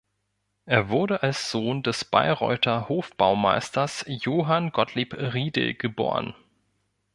Er 0.65 0.89
wurde 0.89 1.21
als 1.21 1.51
Sohn 1.51 1.83
des 1.83 2.05
Bayreuther 2.05 2.89
Hofbaumeisters 2.89 4.03
Johann 4.07 4.71
Gottlieb 4.71 5.13
Riedel 5.13 5.75
geboren. 5.75 6.33